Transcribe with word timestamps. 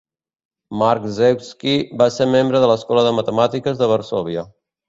Marczewski 0.81 1.75
va 2.03 2.09
ser 2.17 2.29
membre 2.31 2.65
de 2.65 2.73
l'Escola 2.73 3.07
de 3.09 3.15
Matemàtiques 3.19 3.81
de 3.83 3.95
Varsòvia. 3.97 4.49